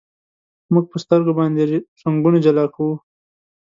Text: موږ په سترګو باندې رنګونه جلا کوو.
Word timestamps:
موږ 0.73 0.85
په 0.91 0.97
سترګو 1.03 1.31
باندې 1.39 1.61
رنګونه 2.03 2.37
جلا 2.45 2.65
کوو. 2.73 2.95